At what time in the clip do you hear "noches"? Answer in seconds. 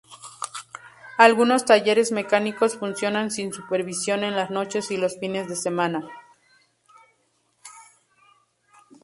4.49-4.89